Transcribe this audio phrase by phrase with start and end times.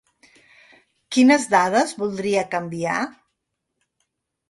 [1.17, 2.99] Quines dades voldria canviar?